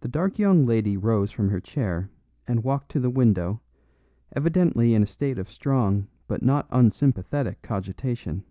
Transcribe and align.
The 0.00 0.08
dark 0.08 0.38
young 0.38 0.64
lady 0.64 0.96
rose 0.96 1.30
from 1.30 1.50
her 1.50 1.60
chair 1.60 2.08
and 2.48 2.64
walked 2.64 2.90
to 2.92 2.98
the 2.98 3.10
window, 3.10 3.60
evidently 4.34 4.94
in 4.94 5.02
a 5.02 5.06
state 5.06 5.38
of 5.38 5.50
strong 5.50 6.06
but 6.26 6.42
not 6.42 6.66
unsympathetic 6.70 7.60
cogitation. 7.60 8.42